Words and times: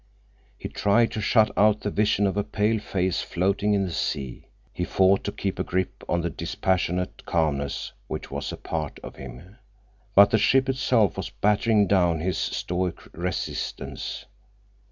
He 0.57 0.67
tried 0.67 1.11
to 1.11 1.21
shut 1.21 1.51
out 1.55 1.81
the 1.81 1.91
vision 1.91 2.25
of 2.25 2.35
a 2.35 2.43
pale 2.43 2.79
face 2.79 3.21
floating 3.21 3.75
in 3.75 3.83
the 3.85 3.91
sea; 3.91 4.47
he 4.73 4.83
fought 4.83 5.23
to 5.25 5.31
keep 5.31 5.59
a 5.59 5.63
grip 5.63 6.03
on 6.09 6.21
the 6.21 6.29
dispassionate 6.31 7.23
calmness 7.27 7.91
which 8.07 8.31
was 8.31 8.51
a 8.51 8.57
part 8.57 8.97
of 9.03 9.17
him. 9.17 9.57
But 10.15 10.31
the 10.31 10.39
ship 10.39 10.67
itself 10.69 11.17
was 11.17 11.29
battering 11.29 11.85
down 11.85 12.19
his 12.19 12.39
stoic 12.39 13.13
resistance. 13.15 14.25